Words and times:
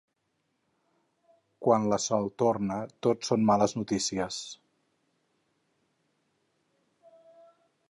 Quan 1.65 1.85
la 1.91 1.99
Sol 2.05 2.25
torna 2.43 2.79
tot 3.07 3.29
són 3.29 3.45
males 3.51 3.77
notícies. 3.79 4.41